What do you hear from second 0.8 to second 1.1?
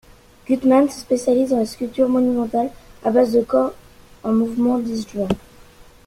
se